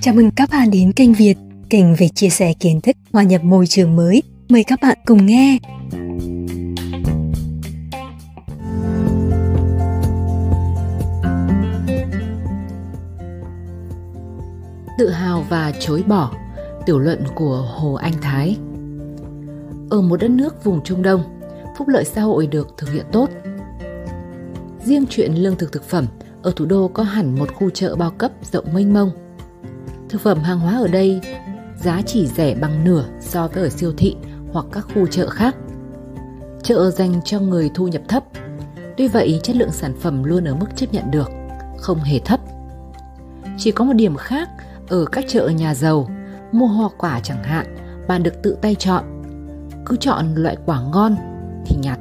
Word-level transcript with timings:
Chào 0.00 0.14
mừng 0.14 0.30
các 0.36 0.50
bạn 0.52 0.70
đến 0.70 0.92
kênh 0.92 1.14
Việt, 1.14 1.34
kênh 1.70 1.94
về 1.94 2.08
chia 2.08 2.28
sẻ 2.28 2.52
kiến 2.60 2.80
thức 2.80 2.96
hòa 3.12 3.22
nhập 3.22 3.44
môi 3.44 3.66
trường 3.66 3.96
mới. 3.96 4.22
Mời 4.48 4.64
các 4.64 4.78
bạn 4.82 4.98
cùng 5.06 5.26
nghe. 5.26 5.58
Tự 14.98 15.10
hào 15.10 15.44
và 15.48 15.72
chối 15.80 16.02
bỏ 16.06 16.32
Tiểu 16.86 16.98
luận 16.98 17.24
của 17.34 17.66
Hồ 17.76 17.94
Anh 17.94 18.14
Thái 18.22 18.56
Ở 19.90 20.00
một 20.00 20.16
đất 20.16 20.30
nước 20.30 20.64
vùng 20.64 20.82
Trung 20.84 21.02
Đông, 21.02 21.22
phúc 21.78 21.88
lợi 21.88 22.04
xã 22.04 22.20
hội 22.20 22.46
được 22.46 22.68
thực 22.78 22.92
hiện 22.92 23.06
tốt. 23.12 23.30
Riêng 24.84 25.04
chuyện 25.10 25.34
lương 25.34 25.56
thực 25.56 25.72
thực 25.72 25.84
phẩm, 25.84 26.06
ở 26.42 26.52
thủ 26.56 26.64
đô 26.64 26.88
có 26.88 27.02
hẳn 27.02 27.38
một 27.38 27.54
khu 27.54 27.70
chợ 27.70 27.96
bao 27.96 28.10
cấp 28.10 28.32
rộng 28.52 28.74
mênh 28.74 28.92
mông. 28.92 29.10
Thực 30.08 30.20
phẩm 30.20 30.38
hàng 30.38 30.60
hóa 30.60 30.76
ở 30.76 30.88
đây 30.88 31.20
giá 31.76 32.02
chỉ 32.06 32.26
rẻ 32.26 32.54
bằng 32.54 32.84
nửa 32.84 33.04
so 33.20 33.48
với 33.48 33.62
ở 33.62 33.68
siêu 33.68 33.92
thị 33.96 34.16
hoặc 34.52 34.66
các 34.72 34.86
khu 34.94 35.06
chợ 35.06 35.28
khác. 35.28 35.56
Chợ 36.62 36.90
dành 36.90 37.20
cho 37.24 37.40
người 37.40 37.70
thu 37.74 37.88
nhập 37.88 38.02
thấp. 38.08 38.24
Tuy 38.96 39.08
vậy, 39.08 39.40
chất 39.42 39.56
lượng 39.56 39.72
sản 39.72 39.94
phẩm 40.00 40.24
luôn 40.24 40.44
ở 40.44 40.54
mức 40.54 40.66
chấp 40.76 40.86
nhận 40.92 41.10
được, 41.10 41.30
không 41.78 41.98
hề 41.98 42.18
thấp. 42.18 42.40
Chỉ 43.58 43.70
có 43.70 43.84
một 43.84 43.92
điểm 43.92 44.16
khác 44.16 44.48
ở 44.88 45.04
các 45.04 45.24
chợ 45.28 45.48
nhà 45.48 45.74
giàu, 45.74 46.08
mua 46.52 46.66
hoa 46.66 46.88
quả 46.98 47.20
chẳng 47.20 47.42
hạn, 47.42 47.76
bạn 48.08 48.22
được 48.22 48.42
tự 48.42 48.56
tay 48.62 48.74
chọn. 48.74 49.04
Cứ 49.86 49.96
chọn 49.96 50.34
loại 50.34 50.56
quả 50.66 50.82
ngon 50.82 51.16
thì 51.66 51.76
nhặt. 51.82 51.98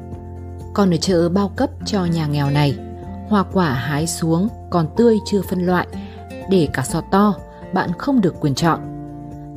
Còn 0.73 0.93
ở 0.93 0.97
chợ 0.97 1.29
bao 1.29 1.49
cấp 1.49 1.69
cho 1.85 2.05
nhà 2.05 2.27
nghèo 2.27 2.49
này, 2.49 2.77
hoa 3.31 3.43
quả 3.43 3.73
hái 3.73 4.07
xuống 4.07 4.47
còn 4.69 4.87
tươi 4.97 5.19
chưa 5.25 5.41
phân 5.41 5.65
loại, 5.65 5.87
để 6.49 6.67
cả 6.73 6.83
sọt 6.83 7.03
to, 7.11 7.35
bạn 7.73 7.89
không 7.97 8.21
được 8.21 8.35
quyền 8.39 8.55
chọn. 8.55 8.79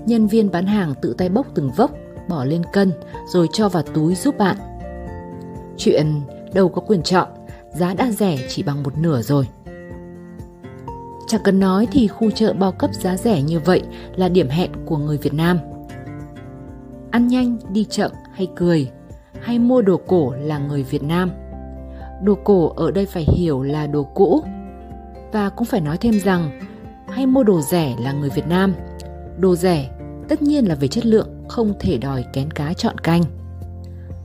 Nhân 0.06 0.26
viên 0.26 0.50
bán 0.50 0.66
hàng 0.66 0.94
tự 1.02 1.14
tay 1.18 1.28
bốc 1.28 1.46
từng 1.54 1.70
vốc, 1.76 1.90
bỏ 2.28 2.44
lên 2.44 2.62
cân 2.72 2.92
rồi 3.28 3.48
cho 3.52 3.68
vào 3.68 3.82
túi 3.82 4.14
giúp 4.14 4.38
bạn. 4.38 4.56
Chuyện 5.76 6.20
đâu 6.52 6.68
có 6.68 6.80
quyền 6.80 7.02
chọn, 7.02 7.28
giá 7.72 7.94
đã 7.94 8.10
rẻ 8.10 8.38
chỉ 8.48 8.62
bằng 8.62 8.82
một 8.82 8.98
nửa 8.98 9.22
rồi. 9.22 9.48
Chẳng 11.28 11.40
cần 11.44 11.60
nói 11.60 11.88
thì 11.92 12.08
khu 12.08 12.30
chợ 12.30 12.52
bao 12.52 12.72
cấp 12.72 12.90
giá 12.94 13.16
rẻ 13.16 13.42
như 13.42 13.60
vậy 13.60 13.82
là 14.16 14.28
điểm 14.28 14.48
hẹn 14.48 14.70
của 14.86 14.96
người 14.96 15.18
Việt 15.18 15.34
Nam. 15.34 15.58
Ăn 17.10 17.28
nhanh, 17.28 17.58
đi 17.68 17.84
chậm 17.84 18.10
hay 18.32 18.48
cười, 18.56 18.90
hay 19.40 19.58
mua 19.58 19.82
đồ 19.82 20.00
cổ 20.06 20.32
là 20.32 20.58
người 20.58 20.82
Việt 20.82 21.02
Nam. 21.02 21.30
Đồ 22.24 22.34
cổ 22.44 22.68
ở 22.68 22.90
đây 22.90 23.06
phải 23.06 23.24
hiểu 23.24 23.62
là 23.62 23.86
đồ 23.86 24.02
cũ. 24.14 24.42
Và 25.32 25.48
cũng 25.48 25.64
phải 25.64 25.80
nói 25.80 25.98
thêm 25.98 26.20
rằng, 26.20 26.60
hay 27.08 27.26
mua 27.26 27.42
đồ 27.42 27.60
rẻ 27.60 27.96
là 28.00 28.12
người 28.12 28.30
Việt 28.30 28.46
Nam. 28.48 28.74
Đồ 29.38 29.56
rẻ 29.56 29.90
tất 30.28 30.42
nhiên 30.42 30.68
là 30.68 30.74
về 30.74 30.88
chất 30.88 31.06
lượng 31.06 31.28
không 31.48 31.72
thể 31.80 31.98
đòi 31.98 32.24
kén 32.32 32.50
cá 32.50 32.72
chọn 32.72 32.98
canh. 32.98 33.22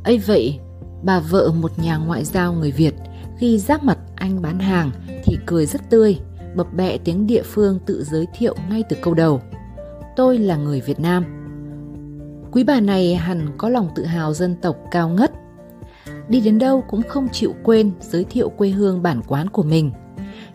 ấy 0.04 0.18
vậy, 0.18 0.60
bà 1.04 1.20
vợ 1.20 1.52
một 1.62 1.72
nhà 1.80 1.98
ngoại 1.98 2.26
giao 2.26 2.54
người 2.54 2.72
Việt 2.72 2.96
khi 3.40 3.58
giáp 3.58 3.84
mặt 3.84 3.98
anh 4.16 4.42
bán 4.42 4.60
hàng 4.60 4.92
thì 5.24 5.38
cười 5.46 5.66
rất 5.66 5.90
tươi 5.90 6.20
bập 6.56 6.74
bẹ 6.74 6.98
tiếng 6.98 7.28
địa 7.28 7.44
phương 7.44 7.80
tự 7.86 8.04
giới 8.04 8.28
thiệu 8.38 8.56
ngay 8.70 8.84
từ 8.90 8.98
câu 9.02 9.14
đầu. 9.14 9.42
Tôi 10.16 10.38
là 10.38 10.56
người 10.56 10.82
Việt 10.82 11.00
Nam. 11.00 11.26
Quý 12.52 12.64
bà 12.64 12.80
này 12.80 13.16
hẳn 13.16 13.48
có 13.58 13.70
lòng 13.70 13.90
tự 13.96 14.06
hào 14.06 14.34
dân 14.34 14.56
tộc 14.62 14.76
cao 14.92 15.10
ngất. 15.10 15.32
Đi 16.30 16.42
đến 16.42 16.60
đâu 16.60 16.84
cũng 16.88 17.02
không 17.10 17.28
chịu 17.32 17.56
quên 17.64 17.92
giới 18.00 18.24
thiệu 18.24 18.50
quê 18.50 18.70
hương 18.70 19.04
bản 19.04 19.22
quán 19.28 19.50
của 19.50 19.64
mình. 19.64 19.92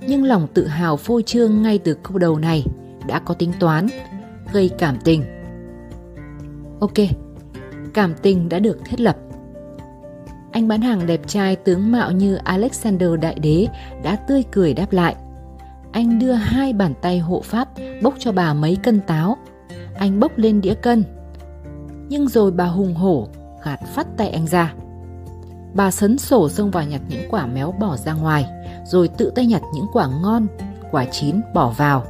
Nhưng 0.07 0.25
lòng 0.25 0.47
tự 0.55 0.67
hào 0.67 0.97
phô 0.97 1.21
trương 1.23 1.63
ngay 1.63 1.79
từ 1.79 1.95
câu 2.03 2.19
đầu 2.19 2.39
này 2.39 2.65
đã 3.07 3.19
có 3.19 3.35
tính 3.35 3.53
toán, 3.61 3.87
gây 4.53 4.71
cảm 4.79 4.97
tình. 5.05 5.25
Ok, 6.81 6.93
cảm 7.95 8.15
tình 8.23 8.49
đã 8.49 8.59
được 8.59 8.79
thiết 8.85 9.01
lập. 9.01 9.17
Anh 10.53 10.69
bán 10.69 10.81
hàng 10.81 11.07
đẹp 11.07 11.21
trai 11.27 11.57
tướng 11.57 11.93
mạo 11.93 12.13
như 12.13 12.35
Alexander 12.35 13.09
Đại 13.21 13.39
Đế 13.39 13.67
đã 14.03 14.17
tươi 14.17 14.45
cười 14.53 14.75
đáp 14.75 14.93
lại 14.93 15.17
anh 15.95 16.19
đưa 16.19 16.33
hai 16.33 16.73
bàn 16.73 16.95
tay 17.01 17.19
hộ 17.19 17.41
pháp 17.45 17.69
bốc 18.03 18.15
cho 18.19 18.33
bà 18.33 18.55
mấy 18.55 18.77
cân 18.77 19.01
táo. 19.01 19.37
Anh 19.95 20.21
bốc 20.21 20.33
lên 20.37 20.61
đĩa 20.61 20.75
cân. 20.75 21.05
Nhưng 22.09 22.29
rồi 22.29 22.51
bà 22.51 22.65
hùng 22.65 22.95
hổ 22.95 23.29
gạt 23.65 23.81
phát 23.95 24.07
tay 24.17 24.29
anh 24.29 24.47
ra. 24.47 24.75
Bà 25.75 25.91
sấn 25.91 26.19
sổ 26.19 26.49
xông 26.49 26.71
vào 26.71 26.85
nhặt 26.85 27.01
những 27.09 27.29
quả 27.31 27.47
méo 27.47 27.73
bỏ 27.73 27.97
ra 27.97 28.13
ngoài, 28.13 28.47
rồi 28.85 29.09
tự 29.09 29.33
tay 29.35 29.47
nhặt 29.47 29.63
những 29.75 29.87
quả 29.93 30.09
ngon, 30.23 30.47
quả 30.91 31.05
chín 31.05 31.41
bỏ 31.55 31.75
vào. 31.77 32.05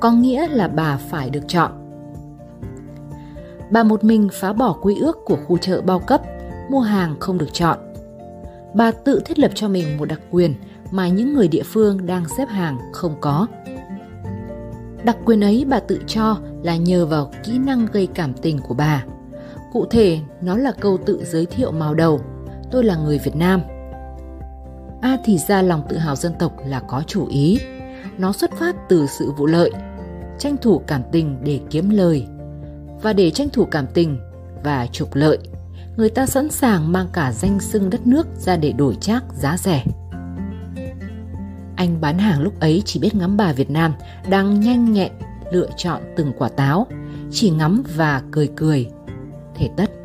Có 0.00 0.10
nghĩa 0.10 0.48
là 0.48 0.68
bà 0.68 0.96
phải 0.96 1.30
được 1.30 1.48
chọn. 1.48 1.70
Bà 3.70 3.82
một 3.82 4.04
mình 4.04 4.28
phá 4.32 4.52
bỏ 4.52 4.72
quy 4.82 4.96
ước 5.00 5.18
của 5.24 5.36
khu 5.46 5.58
chợ 5.58 5.80
bao 5.80 5.98
cấp, 5.98 6.22
mua 6.70 6.80
hàng 6.80 7.16
không 7.20 7.38
được 7.38 7.52
chọn. 7.52 7.78
Bà 8.74 8.90
tự 8.90 9.20
thiết 9.24 9.38
lập 9.38 9.50
cho 9.54 9.68
mình 9.68 9.98
một 9.98 10.04
đặc 10.04 10.20
quyền 10.30 10.54
mà 10.90 11.08
những 11.08 11.34
người 11.34 11.48
địa 11.48 11.62
phương 11.62 12.06
đang 12.06 12.24
xếp 12.36 12.48
hàng 12.48 12.78
không 12.92 13.14
có. 13.20 13.46
Đặc 15.04 15.16
quyền 15.24 15.44
ấy 15.44 15.64
bà 15.68 15.80
tự 15.80 16.00
cho 16.06 16.36
là 16.62 16.76
nhờ 16.76 17.06
vào 17.06 17.30
kỹ 17.44 17.58
năng 17.58 17.86
gây 17.92 18.06
cảm 18.06 18.34
tình 18.34 18.58
của 18.58 18.74
bà. 18.74 19.04
Cụ 19.72 19.86
thể, 19.90 20.18
nó 20.40 20.56
là 20.56 20.72
câu 20.80 20.98
tự 21.06 21.24
giới 21.24 21.46
thiệu 21.46 21.72
màu 21.72 21.94
đầu, 21.94 22.20
tôi 22.74 22.84
là 22.84 22.96
người 22.96 23.18
Việt 23.18 23.36
Nam. 23.36 23.60
A 25.02 25.08
à, 25.08 25.18
thì 25.24 25.38
ra 25.38 25.62
lòng 25.62 25.82
tự 25.88 25.96
hào 25.96 26.16
dân 26.16 26.32
tộc 26.38 26.52
là 26.66 26.80
có 26.80 27.02
chủ 27.06 27.26
ý. 27.26 27.58
Nó 28.18 28.32
xuất 28.32 28.50
phát 28.52 28.76
từ 28.88 29.06
sự 29.06 29.32
vụ 29.32 29.46
lợi, 29.46 29.70
tranh 30.38 30.56
thủ 30.56 30.82
cảm 30.86 31.02
tình 31.12 31.38
để 31.44 31.60
kiếm 31.70 31.90
lời. 31.90 32.26
Và 33.02 33.12
để 33.12 33.30
tranh 33.30 33.48
thủ 33.48 33.64
cảm 33.64 33.86
tình 33.94 34.18
và 34.64 34.86
trục 34.86 35.14
lợi, 35.14 35.38
người 35.96 36.10
ta 36.10 36.26
sẵn 36.26 36.50
sàng 36.50 36.92
mang 36.92 37.08
cả 37.12 37.32
danh 37.32 37.60
xưng 37.60 37.90
đất 37.90 38.06
nước 38.06 38.26
ra 38.36 38.56
để 38.56 38.72
đổi 38.72 38.96
trác 39.00 39.24
giá 39.32 39.56
rẻ. 39.56 39.84
Anh 41.76 42.00
bán 42.00 42.18
hàng 42.18 42.42
lúc 42.42 42.60
ấy 42.60 42.82
chỉ 42.84 43.00
biết 43.00 43.14
ngắm 43.14 43.36
bà 43.36 43.52
Việt 43.52 43.70
Nam 43.70 43.94
đang 44.28 44.60
nhanh 44.60 44.92
nhẹn 44.92 45.12
lựa 45.52 45.68
chọn 45.76 46.02
từng 46.16 46.32
quả 46.38 46.48
táo, 46.48 46.86
chỉ 47.30 47.50
ngắm 47.50 47.82
và 47.96 48.22
cười 48.30 48.48
cười. 48.56 48.90
Thể 49.54 49.68
tất. 49.76 50.03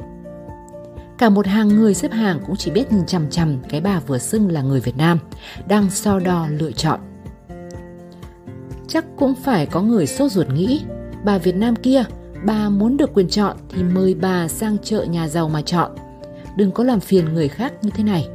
Cả 1.19 1.29
một 1.29 1.47
hàng 1.47 1.67
người 1.67 1.93
xếp 1.93 2.11
hàng 2.11 2.39
cũng 2.45 2.55
chỉ 2.55 2.71
biết 2.71 2.91
nhìn 2.91 3.05
chằm 3.05 3.29
chằm 3.29 3.57
cái 3.69 3.81
bà 3.81 3.99
vừa 3.99 4.17
xưng 4.17 4.51
là 4.51 4.61
người 4.61 4.79
Việt 4.79 4.97
Nam, 4.97 5.19
đang 5.67 5.89
so 5.89 6.19
đo 6.19 6.47
lựa 6.49 6.71
chọn. 6.71 6.99
Chắc 8.87 9.05
cũng 9.17 9.33
phải 9.43 9.65
có 9.65 9.81
người 9.81 10.07
sốt 10.07 10.31
ruột 10.31 10.47
nghĩ, 10.49 10.81
bà 11.25 11.37
Việt 11.37 11.55
Nam 11.55 11.75
kia, 11.75 12.03
bà 12.45 12.69
muốn 12.69 12.97
được 12.97 13.13
quyền 13.13 13.29
chọn 13.29 13.57
thì 13.69 13.83
mời 13.83 14.13
bà 14.13 14.47
sang 14.47 14.77
chợ 14.83 15.03
nhà 15.03 15.27
giàu 15.27 15.49
mà 15.49 15.61
chọn. 15.61 15.91
Đừng 16.55 16.71
có 16.71 16.83
làm 16.83 16.99
phiền 16.99 17.33
người 17.33 17.47
khác 17.47 17.73
như 17.81 17.89
thế 17.89 18.03
này. 18.03 18.27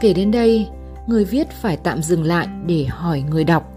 Kể 0.00 0.12
đến 0.12 0.30
đây, 0.30 0.68
người 1.06 1.24
viết 1.24 1.50
phải 1.50 1.76
tạm 1.76 2.02
dừng 2.02 2.24
lại 2.24 2.48
để 2.66 2.84
hỏi 2.84 3.24
người 3.30 3.44
đọc. 3.44 3.72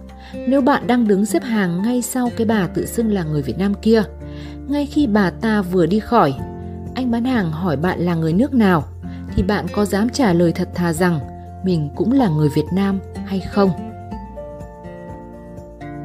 Nếu 0.48 0.62
bạn 0.62 0.88
đang 0.88 1.08
đứng 1.08 1.26
xếp 1.26 1.44
hàng 1.44 1.82
ngay 1.82 2.02
sau 2.02 2.30
cái 2.38 2.48
bà 2.48 2.68
tự 2.68 2.86
xưng 2.86 3.12
là 3.12 3.24
người 3.24 3.42
Việt 3.42 3.58
Nam 3.58 3.74
kia, 3.74 4.04
ngay 4.68 4.86
khi 4.86 5.08
bà 5.08 5.30
ta 5.30 5.62
vừa 5.62 5.86
đi 5.86 6.00
khỏi, 6.00 6.34
anh 7.08 7.12
bán 7.12 7.26
hàng 7.26 7.52
hỏi 7.52 7.78
bạn 7.78 8.00
là 8.00 8.16
người 8.16 8.34
nước 8.34 8.54
nào, 8.54 8.84
thì 9.36 9.44
bạn 9.44 9.66
có 9.74 9.86
dám 9.86 10.10
trả 10.10 10.34
lời 10.34 10.52
thật 10.52 10.70
thà 10.76 10.94
rằng 10.94 11.20
mình 11.64 11.90
cũng 11.96 12.12
là 12.12 12.30
người 12.30 12.50
Việt 12.50 12.66
Nam 12.74 13.00
hay 13.26 13.40
không? 13.40 13.70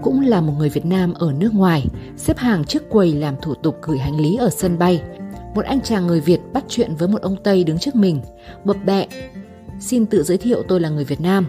Cũng 0.02 0.20
là 0.20 0.40
một 0.40 0.52
người 0.58 0.68
Việt 0.68 0.86
Nam 0.86 1.14
ở 1.14 1.32
nước 1.32 1.54
ngoài, 1.54 1.86
xếp 2.16 2.38
hàng 2.38 2.64
trước 2.64 2.90
quầy 2.90 3.14
làm 3.14 3.34
thủ 3.42 3.54
tục 3.54 3.78
gửi 3.82 3.98
hành 3.98 4.20
lý 4.20 4.36
ở 4.36 4.50
sân 4.50 4.78
bay. 4.78 5.02
Một 5.54 5.64
anh 5.64 5.80
chàng 5.80 6.06
người 6.06 6.20
Việt 6.20 6.40
bắt 6.52 6.64
chuyện 6.68 6.94
với 6.94 7.08
một 7.08 7.22
ông 7.22 7.36
Tây 7.44 7.64
đứng 7.64 7.78
trước 7.78 7.94
mình, 7.94 8.20
bập 8.64 8.76
bẹ 8.86 9.06
Xin 9.80 10.06
tự 10.06 10.22
giới 10.22 10.38
thiệu 10.38 10.62
tôi 10.68 10.80
là 10.80 10.88
người 10.88 11.04
Việt 11.04 11.20
Nam. 11.20 11.46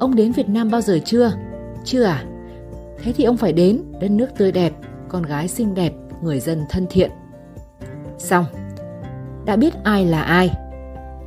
Ông 0.00 0.14
đến 0.14 0.32
Việt 0.32 0.48
Nam 0.48 0.70
bao 0.70 0.80
giờ 0.80 0.98
chưa? 1.04 1.32
Chưa 1.84 2.02
à? 2.02 2.24
Thế 3.02 3.12
thì 3.12 3.24
ông 3.24 3.36
phải 3.36 3.52
đến, 3.52 3.82
đất 4.00 4.10
nước 4.10 4.28
tươi 4.38 4.52
đẹp, 4.52 4.72
con 5.08 5.22
gái 5.22 5.48
xinh 5.48 5.74
đẹp, 5.74 5.92
người 6.22 6.40
dân 6.40 6.64
thân 6.70 6.86
thiện. 6.90 7.10
Xong, 8.18 8.44
đã 9.46 9.56
biết 9.56 9.74
ai 9.84 10.06
là 10.06 10.22
ai. 10.22 10.50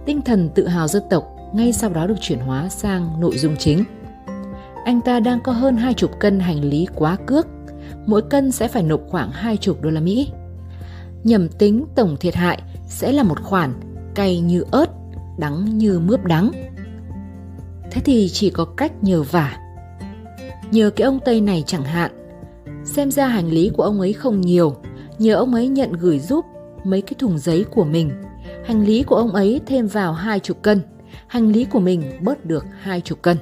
Tinh 0.06 0.22
thần 0.22 0.50
tự 0.56 0.68
hào 0.68 0.88
dân 0.88 1.04
tộc 1.10 1.24
ngay 1.54 1.74
sau 1.74 1.90
đó 1.90 2.08
được 2.08 2.16
chuyển 2.22 2.40
hóa 2.40 2.70
sang 2.70 3.20
nội 3.20 3.38
dung 3.38 3.56
chính. 3.58 3.84
Anh 4.86 5.02
ta 5.02 5.20
đang 5.20 5.40
có 5.40 5.52
hơn 5.52 5.78
hai 5.78 5.94
chục 5.94 6.12
cân 6.20 6.40
hành 6.40 6.64
lý 6.64 6.88
quá 6.96 7.18
cước, 7.26 7.48
mỗi 8.06 8.22
cân 8.22 8.52
sẽ 8.52 8.68
phải 8.68 8.84
nộp 8.84 9.02
khoảng 9.08 9.32
hai 9.32 9.58
chục 9.58 9.82
đô 9.82 9.90
la 9.90 10.02
Mỹ. 10.02 10.30
Nhầm 11.24 11.50
tính 11.50 11.86
tổng 11.96 12.18
thiệt 12.20 12.36
hại 12.36 12.62
sẽ 12.88 13.12
là 13.12 13.24
một 13.24 13.42
khoản 13.44 13.74
cay 14.16 14.40
như 14.40 14.64
ớt 14.72 14.90
đắng 15.38 15.78
như 15.78 16.00
mướp 16.00 16.26
đắng. 16.26 16.52
Thế 17.92 18.02
thì 18.06 18.30
chỉ 18.30 18.50
có 18.50 18.66
cách 18.66 19.04
nhờ 19.04 19.24
vả. 19.24 19.58
Nhờ 20.72 20.90
cái 20.90 21.06
ông 21.06 21.20
Tây 21.26 21.42
này 21.42 21.64
chẳng 21.68 21.84
hạn, 21.84 22.12
xem 22.86 23.12
ra 23.12 23.28
hành 23.28 23.48
lý 23.50 23.70
của 23.70 23.84
ông 23.84 24.00
ấy 24.00 24.14
không 24.14 24.42
nhiều, 24.42 24.76
nhờ 25.20 25.36
ông 25.36 25.54
ấy 25.54 25.68
nhận 25.68 25.94
gửi 25.94 26.20
giúp 26.20 26.46
mấy 26.90 27.02
cái 27.02 27.14
thùng 27.20 27.38
giấy 27.38 27.66
của 27.72 27.84
mình. 27.84 28.12
Hành 28.66 28.86
lý 28.86 29.04
của 29.04 29.16
ông 29.16 29.32
ấy 29.32 29.62
thêm 29.66 29.88
vào 29.88 30.14
hai 30.14 30.40
chục 30.40 30.62
cân, 30.62 30.82
hành 31.28 31.48
lý 31.52 31.66
của 31.66 31.80
mình 31.80 32.04
bớt 32.22 32.46
được 32.46 32.66
hai 32.82 33.02
chục 33.02 33.22
cân. 33.22 33.38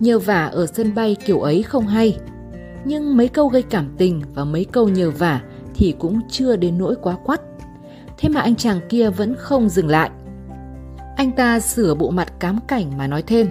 nhờ 0.00 0.18
vả 0.18 0.46
ở 0.46 0.66
sân 0.66 0.94
bay 0.94 1.16
kiểu 1.24 1.40
ấy 1.40 1.62
không 1.62 1.86
hay. 1.86 2.18
Nhưng 2.84 3.16
mấy 3.16 3.28
câu 3.28 3.48
gây 3.48 3.62
cảm 3.62 3.94
tình 3.98 4.22
và 4.34 4.44
mấy 4.44 4.64
câu 4.64 4.88
nhờ 4.88 5.10
vả 5.10 5.42
thì 5.74 5.94
cũng 5.98 6.20
chưa 6.30 6.56
đến 6.56 6.78
nỗi 6.78 6.94
quá 7.02 7.16
quắt. 7.24 7.40
Thế 8.18 8.28
mà 8.28 8.40
anh 8.40 8.56
chàng 8.56 8.80
kia 8.88 9.10
vẫn 9.10 9.34
không 9.38 9.68
dừng 9.68 9.88
lại. 9.88 10.10
Anh 11.16 11.32
ta 11.32 11.60
sửa 11.60 11.94
bộ 11.94 12.10
mặt 12.10 12.32
cám 12.40 12.58
cảnh 12.68 12.98
mà 12.98 13.06
nói 13.06 13.22
thêm. 13.22 13.48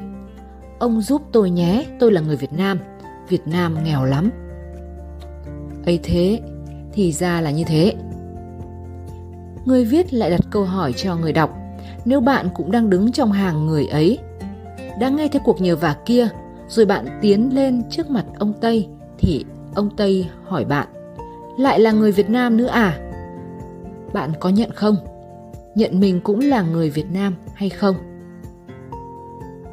Ông 0.80 1.02
giúp 1.02 1.22
tôi 1.32 1.50
nhé, 1.50 1.86
tôi 2.00 2.12
là 2.12 2.22
người 2.22 2.36
Việt 2.36 2.54
Nam. 2.54 2.80
Việt 3.30 3.48
Nam 3.48 3.78
nghèo 3.84 4.06
lắm. 4.06 4.30
ấy 5.86 6.00
thế, 6.04 6.40
thì 6.94 7.12
ra 7.12 7.42
là 7.42 7.52
như 7.52 7.64
thế. 7.68 7.94
Người 9.66 9.86
viết 9.86 10.14
lại 10.14 10.30
đặt 10.30 10.42
câu 10.50 10.64
hỏi 10.64 10.94
cho 10.94 11.16
người 11.16 11.34
đọc. 11.34 11.58
Nếu 12.06 12.22
bạn 12.22 12.50
cũng 12.54 12.72
đang 12.72 12.90
đứng 12.90 13.12
trong 13.12 13.32
hàng 13.32 13.68
người 13.68 13.88
ấy, 13.88 14.18
đã 15.00 15.10
nghe 15.10 15.28
theo 15.28 15.42
cuộc 15.46 15.62
nhờ 15.62 15.76
vả 15.76 15.96
kia, 16.06 16.28
rồi 16.68 16.86
bạn 16.86 17.06
tiến 17.22 17.56
lên 17.56 17.82
trước 17.90 18.10
mặt 18.10 18.26
ông 18.40 18.54
Tây, 18.62 18.88
thì 19.18 19.46
ông 19.76 19.90
Tây 19.98 20.28
hỏi 20.44 20.66
bạn, 20.66 20.88
lại 21.58 21.80
là 21.80 21.92
người 21.92 22.12
Việt 22.12 22.30
Nam 22.30 22.58
nữa 22.58 22.68
à? 22.68 23.00
Bạn 24.14 24.32
có 24.40 24.50
nhận 24.50 24.72
không? 24.72 24.96
Nhận 25.76 26.00
mình 26.00 26.22
cũng 26.22 26.40
là 26.40 26.62
người 26.62 26.90
Việt 26.90 27.12
Nam 27.14 27.36
hay 27.54 27.70
không? 27.70 27.96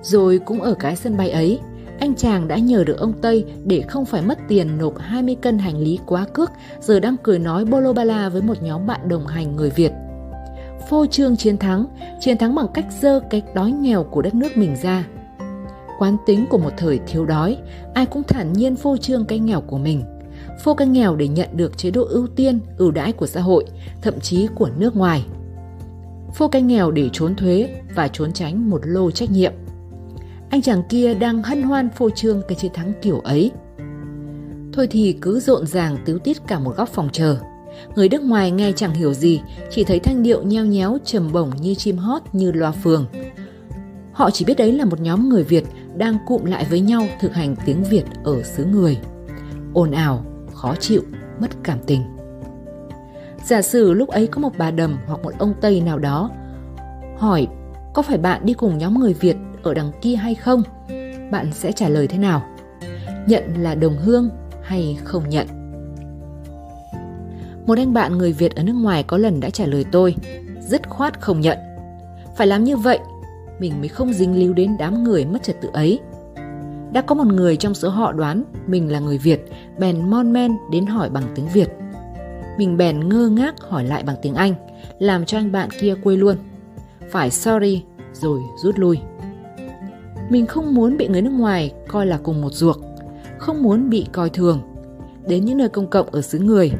Rồi 0.03 0.39
cũng 0.39 0.63
ở 0.63 0.75
cái 0.75 0.97
sân 0.97 1.17
bay 1.17 1.31
ấy, 1.31 1.61
anh 1.99 2.15
chàng 2.15 2.49
đã 2.49 2.57
nhờ 2.57 2.85
được 2.85 2.99
ông 2.99 3.13
Tây 3.13 3.45
để 3.65 3.83
không 3.89 4.05
phải 4.05 4.23
mất 4.23 4.39
tiền 4.49 4.79
nộp 4.79 4.99
20 4.99 5.37
cân 5.43 5.59
hành 5.59 5.79
lý 5.79 5.99
quá 6.07 6.27
cước, 6.33 6.51
giờ 6.81 7.01
đang 7.01 7.17
cười 7.23 7.39
nói 7.39 7.65
bolo 7.65 7.93
bala 7.93 8.29
với 8.29 8.43
một 8.43 8.63
nhóm 8.63 8.87
bạn 8.87 9.09
đồng 9.09 9.27
hành 9.27 9.57
người 9.57 9.71
Việt. 9.71 9.93
Phô 10.89 11.07
trương 11.07 11.37
chiến 11.37 11.59
thắng, 11.59 11.87
chiến 12.21 12.39
thắng 12.39 12.55
bằng 12.55 12.67
cách 12.75 12.87
dơ 13.01 13.21
cái 13.31 13.43
đói 13.55 13.73
nghèo 13.73 14.05
của 14.05 14.23
đất 14.23 14.35
nước 14.35 14.57
mình 14.57 14.77
ra. 14.83 15.07
Quán 15.99 16.17
tính 16.27 16.47
của 16.51 16.59
một 16.59 16.73
thời 16.77 17.01
thiếu 17.07 17.27
đói, 17.27 17.59
ai 17.95 18.07
cũng 18.07 18.23
thản 18.23 18.53
nhiên 18.53 18.77
phô 18.77 18.97
trương 18.97 19.25
cái 19.25 19.39
nghèo 19.39 19.61
của 19.61 19.79
mình. 19.79 20.03
Phô 20.65 20.75
cái 20.75 20.89
nghèo 20.89 21.17
để 21.17 21.29
nhận 21.29 21.49
được 21.53 21.79
chế 21.79 21.91
độ 21.91 22.05
ưu 22.09 22.27
tiên, 22.27 22.61
ưu 22.79 22.91
đãi 22.91 23.13
của 23.13 23.27
xã 23.27 23.41
hội, 23.41 23.65
thậm 24.03 24.21
chí 24.21 24.49
của 24.55 24.69
nước 24.79 24.97
ngoài. 24.97 25.25
Phô 26.35 26.49
cái 26.49 26.63
nghèo 26.63 26.91
để 26.91 27.09
trốn 27.13 27.35
thuế 27.35 27.69
và 27.95 28.09
trốn 28.09 28.33
tránh 28.33 28.71
một 28.71 28.81
lô 28.85 29.11
trách 29.11 29.31
nhiệm– 29.31 29.53
anh 30.51 30.63
chàng 30.63 30.83
kia 30.89 31.15
đang 31.15 31.43
hân 31.43 31.63
hoan 31.63 31.89
phô 31.91 32.11
trương 32.11 32.43
cái 32.49 32.57
chiến 32.57 32.73
thắng 32.75 32.93
kiểu 33.03 33.21
ấy. 33.21 33.51
Thôi 34.73 34.87
thì 34.91 35.19
cứ 35.21 35.41
rộn 35.41 35.67
ràng 35.67 35.97
tứ 36.05 36.19
tiết 36.25 36.47
cả 36.47 36.59
một 36.59 36.77
góc 36.77 36.89
phòng 36.89 37.09
chờ. 37.13 37.37
Người 37.95 38.09
nước 38.09 38.23
ngoài 38.23 38.51
nghe 38.51 38.73
chẳng 38.73 38.95
hiểu 38.95 39.15
gì, 39.15 39.41
chỉ 39.71 39.85
thấy 39.85 39.99
thanh 39.99 40.23
điệu 40.23 40.43
nheo 40.43 40.65
nhéo 40.65 40.99
trầm 41.05 41.33
bổng 41.33 41.51
như 41.61 41.75
chim 41.75 41.97
hót 41.97 42.23
như 42.33 42.53
loa 42.53 42.71
phường. 42.71 43.07
Họ 44.13 44.31
chỉ 44.31 44.45
biết 44.45 44.55
đấy 44.59 44.73
là 44.73 44.85
một 44.85 45.01
nhóm 45.01 45.29
người 45.29 45.43
Việt 45.43 45.65
đang 45.97 46.19
cụm 46.27 46.45
lại 46.45 46.67
với 46.71 46.81
nhau 46.81 47.07
thực 47.21 47.35
hành 47.35 47.57
tiếng 47.65 47.85
Việt 47.85 48.05
ở 48.25 48.43
xứ 48.43 48.65
người. 48.65 48.99
ồn 49.75 49.91
ào, 49.91 50.25
khó 50.55 50.75
chịu, 50.81 51.03
mất 51.41 51.51
cảm 51.63 51.79
tình. 51.87 52.03
Giả 53.45 53.63
sử 53.63 53.93
lúc 53.93 54.09
ấy 54.09 54.27
có 54.27 54.41
một 54.41 54.53
bà 54.59 54.71
đầm 54.71 54.99
hoặc 55.07 55.23
một 55.23 55.33
ông 55.39 55.55
Tây 55.61 55.81
nào 55.81 55.99
đó 55.99 56.31
hỏi 57.19 57.47
có 57.95 58.03
phải 58.03 58.19
bạn 58.19 58.47
đi 58.47 58.55
cùng 58.55 58.79
nhóm 58.79 59.01
người 59.01 59.15
Việt 59.15 59.37
ở 59.63 59.75
đằng 59.75 59.91
kia 60.01 60.15
hay 60.15 60.35
không? 60.35 60.63
Bạn 61.31 61.53
sẽ 61.53 61.73
trả 61.73 61.89
lời 61.89 62.07
thế 62.07 62.19
nào? 62.19 62.43
Nhận 63.27 63.63
là 63.63 63.75
đồng 63.75 63.97
hương 63.97 64.31
hay 64.63 64.99
không 65.05 65.29
nhận? 65.29 65.47
Một 67.67 67.79
anh 67.79 67.93
bạn 67.93 68.19
người 68.19 68.33
Việt 68.33 68.57
ở 68.57 68.63
nước 68.63 68.73
ngoài 68.73 69.03
có 69.03 69.19
lần 69.19 69.41
đã 69.41 69.51
trả 69.51 69.67
lời 69.67 69.85
tôi, 69.93 70.15
dứt 70.61 70.89
khoát 70.89 71.21
không 71.21 71.41
nhận. 71.41 71.59
Phải 72.37 72.47
làm 72.47 72.65
như 72.65 72.77
vậy, 72.77 72.99
mình 73.59 73.73
mới 73.79 73.89
không 73.89 74.13
dính 74.13 74.39
líu 74.39 74.53
đến 74.53 74.77
đám 74.79 75.05
người 75.05 75.25
mất 75.25 75.43
trật 75.43 75.61
tự 75.61 75.69
ấy. 75.73 76.01
Đã 76.93 77.03
có 77.03 77.15
một 77.15 77.27
người 77.27 77.57
trong 77.57 77.75
số 77.75 77.89
họ 77.89 78.13
đoán 78.13 78.45
mình 78.67 78.93
là 78.93 78.99
người 78.99 79.19
Việt, 79.19 79.49
bèn 79.79 80.11
mon 80.11 80.33
men 80.33 80.57
đến 80.73 80.87
hỏi 80.87 81.11
bằng 81.11 81.25
tiếng 81.35 81.49
Việt. 81.49 81.69
Mình 82.59 82.77
bèn 82.77 83.09
ngơ 83.09 83.29
ngác 83.29 83.55
hỏi 83.61 83.85
lại 83.85 84.03
bằng 84.03 84.17
tiếng 84.23 84.35
Anh, 84.35 84.55
làm 84.99 85.25
cho 85.25 85.39
anh 85.39 85.53
bạn 85.53 85.69
kia 85.81 85.95
quê 86.05 86.17
luôn. 86.17 86.37
Phải 87.11 87.31
sorry, 87.31 87.83
rồi 88.13 88.41
rút 88.63 88.79
lui. 88.79 88.99
Mình 90.29 90.47
không 90.47 90.75
muốn 90.75 90.97
bị 90.97 91.09
người 91.09 91.23
nước 91.23 91.33
ngoài 91.33 91.73
coi 91.89 92.07
là 92.07 92.19
cùng 92.23 92.43
một 92.43 92.53
ruột, 92.53 92.77
không 93.39 93.63
muốn 93.63 93.91
bị 93.91 94.07
coi 94.13 94.31
thường. 94.31 94.61
Đến 95.29 95.45
những 95.45 95.59
nơi 95.59 95.69
công 95.69 95.91
cộng 95.91 96.11
ở 96.11 96.23
xứ 96.23 96.39
người, 96.39 96.73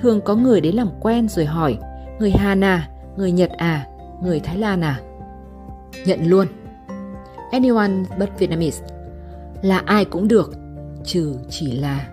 thường 0.00 0.20
có 0.20 0.34
người 0.34 0.60
đến 0.60 0.74
làm 0.74 0.88
quen 1.00 1.28
rồi 1.28 1.44
hỏi 1.44 1.78
người 2.18 2.30
Hàn 2.30 2.64
à, 2.64 2.88
người 3.16 3.32
Nhật 3.32 3.50
à, 3.50 3.86
người 4.22 4.40
Thái 4.40 4.58
Lan 4.58 4.80
à. 4.80 5.00
Nhận 6.06 6.26
luôn. 6.26 6.46
Anyone 7.50 7.92
but 8.18 8.28
Vietnamese. 8.38 8.84
Là 9.62 9.78
ai 9.78 10.04
cũng 10.04 10.28
được, 10.28 10.54
trừ 11.04 11.34
chỉ 11.50 11.72
là 11.72 12.08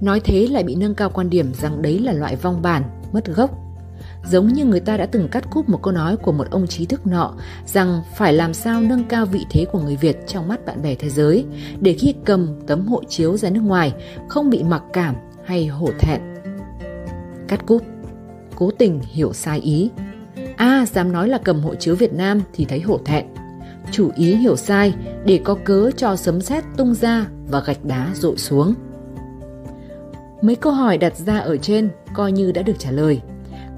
Nói 0.00 0.20
thế 0.20 0.46
lại 0.50 0.62
bị 0.62 0.74
nâng 0.74 0.94
cao 0.94 1.10
quan 1.10 1.30
điểm 1.30 1.52
rằng 1.54 1.82
đấy 1.82 1.98
là 1.98 2.12
loại 2.12 2.36
vong 2.36 2.62
bản, 2.62 2.82
mất 3.12 3.26
gốc, 3.26 3.50
giống 4.30 4.46
như 4.48 4.64
người 4.64 4.80
ta 4.80 4.96
đã 4.96 5.06
từng 5.06 5.28
cắt 5.28 5.50
cúp 5.50 5.68
một 5.68 5.82
câu 5.82 5.92
nói 5.92 6.16
của 6.16 6.32
một 6.32 6.50
ông 6.50 6.66
trí 6.66 6.86
thức 6.86 7.06
nọ 7.06 7.34
rằng 7.66 8.02
phải 8.16 8.32
làm 8.32 8.54
sao 8.54 8.80
nâng 8.80 9.04
cao 9.04 9.26
vị 9.26 9.46
thế 9.50 9.64
của 9.72 9.80
người 9.80 9.96
Việt 9.96 10.16
trong 10.26 10.48
mắt 10.48 10.66
bạn 10.66 10.82
bè 10.82 10.94
thế 10.94 11.08
giới 11.08 11.44
để 11.80 11.92
khi 11.92 12.14
cầm 12.24 12.48
tấm 12.66 12.86
hộ 12.86 13.02
chiếu 13.08 13.36
ra 13.36 13.50
nước 13.50 13.60
ngoài 13.60 13.92
không 14.28 14.50
bị 14.50 14.62
mặc 14.62 14.82
cảm 14.92 15.14
hay 15.44 15.66
hổ 15.66 15.88
thẹn. 15.98 16.20
Cắt 17.48 17.66
cúp, 17.66 17.82
cố 18.56 18.70
tình 18.78 19.00
hiểu 19.12 19.32
sai 19.32 19.60
ý. 19.60 19.90
A 20.56 20.66
à, 20.66 20.86
dám 20.86 21.12
nói 21.12 21.28
là 21.28 21.38
cầm 21.38 21.60
hộ 21.60 21.74
chiếu 21.74 21.94
Việt 21.94 22.12
Nam 22.12 22.42
thì 22.52 22.64
thấy 22.64 22.80
hổ 22.80 22.98
thẹn. 23.04 23.26
Chủ 23.90 24.10
ý 24.16 24.34
hiểu 24.34 24.56
sai 24.56 24.94
để 25.24 25.40
có 25.44 25.54
cớ 25.64 25.90
cho 25.96 26.16
sấm 26.16 26.40
sét 26.40 26.64
tung 26.76 26.94
ra 26.94 27.26
và 27.48 27.60
gạch 27.60 27.84
đá 27.84 28.10
rội 28.14 28.36
xuống. 28.36 28.74
Mấy 30.42 30.56
câu 30.56 30.72
hỏi 30.72 30.98
đặt 30.98 31.16
ra 31.16 31.38
ở 31.38 31.56
trên 31.56 31.88
coi 32.14 32.32
như 32.32 32.52
đã 32.52 32.62
được 32.62 32.78
trả 32.78 32.90
lời 32.90 33.20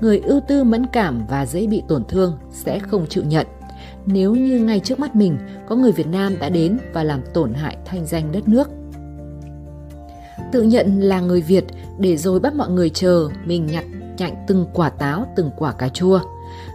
người 0.00 0.18
ưu 0.18 0.40
tư 0.40 0.64
mẫn 0.64 0.86
cảm 0.86 1.26
và 1.28 1.46
dễ 1.46 1.66
bị 1.66 1.82
tổn 1.88 2.04
thương 2.04 2.38
sẽ 2.50 2.78
không 2.78 3.06
chịu 3.06 3.24
nhận 3.24 3.46
nếu 4.06 4.34
như 4.34 4.58
ngay 4.58 4.80
trước 4.80 5.00
mắt 5.00 5.16
mình 5.16 5.38
có 5.66 5.76
người 5.76 5.92
Việt 5.92 6.06
Nam 6.06 6.38
đã 6.40 6.48
đến 6.48 6.78
và 6.92 7.04
làm 7.04 7.20
tổn 7.34 7.54
hại 7.54 7.76
thanh 7.84 8.06
danh 8.06 8.32
đất 8.32 8.48
nước. 8.48 8.70
Tự 10.52 10.62
nhận 10.62 11.00
là 11.00 11.20
người 11.20 11.40
Việt 11.40 11.64
để 11.98 12.16
rồi 12.16 12.40
bắt 12.40 12.54
mọi 12.54 12.70
người 12.70 12.90
chờ 12.90 13.28
mình 13.44 13.66
nhặt 13.66 13.84
nhạnh 14.18 14.34
từng 14.46 14.66
quả 14.74 14.90
táo, 14.90 15.26
từng 15.36 15.50
quả 15.56 15.72
cà 15.72 15.88
chua. 15.88 16.20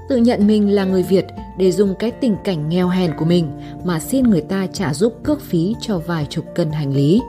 Tự 0.09 0.17
nhận 0.17 0.47
mình 0.47 0.75
là 0.75 0.85
người 0.85 1.03
Việt 1.03 1.25
để 1.57 1.71
dùng 1.71 1.95
cái 1.99 2.11
tình 2.11 2.35
cảnh 2.43 2.69
nghèo 2.69 2.87
hèn 2.87 3.11
của 3.17 3.25
mình 3.25 3.47
mà 3.83 3.99
xin 3.99 4.24
người 4.24 4.41
ta 4.41 4.67
trả 4.74 4.93
giúp 4.93 5.13
cước 5.24 5.41
phí 5.41 5.75
cho 5.79 5.98
vài 5.98 6.27
chục 6.29 6.45
cân 6.55 6.71
hành 6.71 6.93
lý. 6.93 7.21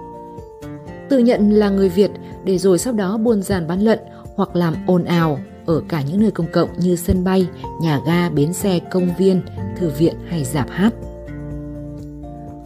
Tự 1.08 1.18
nhận 1.18 1.50
là 1.50 1.70
người 1.70 1.88
Việt 1.88 2.10
để 2.44 2.58
rồi 2.58 2.78
sau 2.78 2.92
đó 2.92 3.16
buôn 3.16 3.42
giàn 3.42 3.66
bán 3.66 3.80
lận 3.80 3.98
hoặc 4.36 4.56
làm 4.56 4.74
ồn 4.86 5.04
ào 5.04 5.38
ở 5.66 5.82
cả 5.88 6.02
những 6.02 6.20
nơi 6.20 6.30
công 6.30 6.52
cộng 6.52 6.78
như 6.78 6.96
sân 6.96 7.24
bay, 7.24 7.48
nhà 7.80 8.00
ga, 8.06 8.30
bến 8.30 8.52
xe, 8.52 8.78
công 8.90 9.14
viên, 9.18 9.42
thư 9.76 9.88
viện 9.88 10.14
hay 10.28 10.44
dạp 10.44 10.70
hát. 10.70 10.94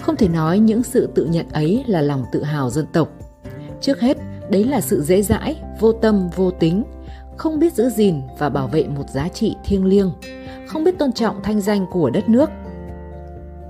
Không 0.00 0.16
thể 0.18 0.28
nói 0.28 0.58
những 0.58 0.82
sự 0.82 1.08
tự 1.14 1.26
nhận 1.26 1.46
ấy 1.52 1.84
là 1.86 2.02
lòng 2.02 2.24
tự 2.32 2.42
hào 2.42 2.70
dân 2.70 2.86
tộc. 2.92 3.08
Trước 3.80 4.00
hết, 4.00 4.16
đấy 4.50 4.64
là 4.64 4.80
sự 4.80 5.02
dễ 5.02 5.22
dãi, 5.22 5.62
vô 5.80 5.92
tâm, 5.92 6.28
vô 6.36 6.50
tính, 6.50 6.84
không 7.36 7.58
biết 7.58 7.74
giữ 7.74 7.90
gìn 7.90 8.14
và 8.38 8.48
bảo 8.48 8.66
vệ 8.66 8.88
một 8.88 9.10
giá 9.14 9.28
trị 9.28 9.54
thiêng 9.64 9.84
liêng, 9.84 10.10
không 10.66 10.84
biết 10.84 10.98
tôn 10.98 11.12
trọng 11.12 11.42
thanh 11.42 11.60
danh 11.60 11.86
của 11.90 12.10
đất 12.10 12.28
nước. 12.28 12.50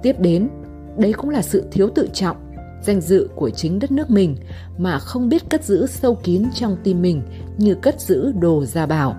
Tiếp 0.02 0.16
đến, 0.20 0.49
đấy 0.97 1.12
cũng 1.12 1.30
là 1.30 1.42
sự 1.42 1.64
thiếu 1.70 1.88
tự 1.94 2.08
trọng, 2.12 2.37
danh 2.82 3.00
dự 3.00 3.28
của 3.35 3.50
chính 3.50 3.78
đất 3.78 3.90
nước 3.90 4.11
mình 4.11 4.37
mà 4.78 4.99
không 4.99 5.28
biết 5.28 5.50
cất 5.50 5.64
giữ 5.64 5.87
sâu 5.87 6.14
kín 6.14 6.44
trong 6.54 6.76
tim 6.85 7.02
mình 7.02 7.23
như 7.59 7.75
cất 7.75 8.00
giữ 8.00 8.33
đồ 8.33 8.65
gia 8.65 8.87
bảo. 8.87 9.17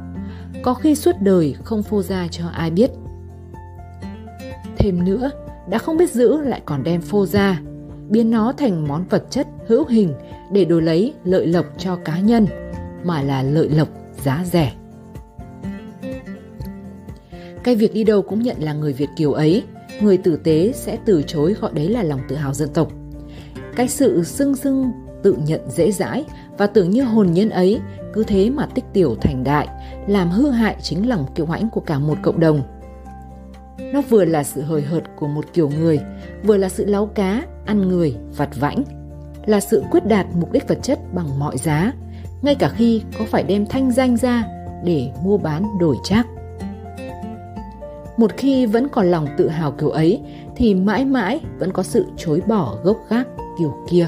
Có 0.63 0.73
khi 0.73 0.95
suốt 0.95 1.15
đời 1.21 1.55
không 1.63 1.83
phô 1.83 2.01
ra 2.01 2.27
cho 2.31 2.47
ai 2.47 2.71
biết. 2.71 2.91
Thêm 4.77 5.05
nữa, 5.05 5.31
đã 5.69 5.77
không 5.77 5.97
biết 5.97 6.11
giữ 6.11 6.41
lại 6.41 6.61
còn 6.65 6.83
đem 6.83 7.01
phô 7.01 7.25
ra, 7.25 7.61
biến 8.09 8.31
nó 8.31 8.53
thành 8.57 8.87
món 8.87 9.05
vật 9.09 9.23
chất 9.29 9.47
hữu 9.67 9.85
hình 9.85 10.13
để 10.51 10.65
đổi 10.65 10.81
lấy 10.81 11.13
lợi 11.23 11.47
lộc 11.47 11.65
cho 11.77 11.95
cá 11.95 12.19
nhân, 12.19 12.47
mà 13.03 13.21
là 13.21 13.43
lợi 13.43 13.69
lộc 13.69 13.87
giá 14.23 14.43
rẻ. 14.45 14.73
Cái 17.63 17.75
việc 17.75 17.93
đi 17.93 18.03
đâu 18.03 18.21
cũng 18.21 18.41
nhận 18.41 18.57
là 18.59 18.73
người 18.73 18.93
Việt 18.93 19.09
Kiều 19.17 19.33
ấy, 19.33 19.63
người 20.01 20.17
tử 20.17 20.39
tế 20.43 20.71
sẽ 20.75 20.97
từ 21.05 21.23
chối 21.27 21.53
gọi 21.53 21.71
đấy 21.73 21.89
là 21.89 22.03
lòng 22.03 22.19
tự 22.29 22.35
hào 22.35 22.53
dân 22.53 22.69
tộc. 22.73 22.91
Cái 23.75 23.87
sự 23.87 24.23
xưng 24.23 24.55
xưng 24.55 24.91
tự 25.23 25.37
nhận 25.47 25.61
dễ 25.69 25.91
dãi 25.91 26.25
và 26.57 26.67
tưởng 26.67 26.89
như 26.89 27.03
hồn 27.03 27.31
nhiên 27.31 27.49
ấy 27.49 27.79
cứ 28.13 28.23
thế 28.23 28.49
mà 28.49 28.65
tích 28.65 28.85
tiểu 28.93 29.15
thành 29.21 29.43
đại, 29.43 29.67
làm 30.07 30.29
hư 30.29 30.49
hại 30.49 30.75
chính 30.81 31.09
lòng 31.09 31.25
kiêu 31.35 31.45
hãnh 31.45 31.69
của 31.69 31.81
cả 31.81 31.99
một 31.99 32.17
cộng 32.21 32.39
đồng. 32.39 32.61
Nó 33.93 34.01
vừa 34.01 34.25
là 34.25 34.43
sự 34.43 34.61
hời 34.61 34.81
hợt 34.81 35.03
của 35.19 35.27
một 35.27 35.45
kiểu 35.53 35.69
người, 35.69 35.99
vừa 36.43 36.57
là 36.57 36.69
sự 36.69 36.85
láu 36.85 37.05
cá, 37.05 37.41
ăn 37.65 37.87
người, 37.87 38.15
vặt 38.37 38.49
vãnh, 38.55 38.83
là 39.45 39.59
sự 39.59 39.83
quyết 39.91 40.05
đạt 40.05 40.25
mục 40.39 40.51
đích 40.51 40.67
vật 40.67 40.79
chất 40.83 40.99
bằng 41.13 41.39
mọi 41.39 41.57
giá, 41.57 41.93
ngay 42.41 42.55
cả 42.55 42.69
khi 42.69 43.01
có 43.19 43.25
phải 43.25 43.43
đem 43.43 43.65
thanh 43.65 43.91
danh 43.91 44.17
ra 44.17 44.43
để 44.83 45.11
mua 45.23 45.37
bán 45.37 45.77
đổi 45.79 45.95
trác. 46.03 46.27
một 48.17 48.31
khi 48.37 48.65
vẫn 48.65 48.87
còn 48.89 49.11
lòng 49.11 49.27
tự 49.37 49.49
hào 49.49 49.71
kiểu 49.71 49.89
ấy 49.89 50.21
thì 50.55 50.75
mãi 50.75 51.05
mãi 51.05 51.39
vẫn 51.59 51.71
có 51.71 51.83
sự 51.83 52.05
chối 52.17 52.41
bỏ 52.47 52.75
gốc 52.83 52.97
gác 53.09 53.27
kiểu 53.59 53.73
kia 53.89 54.07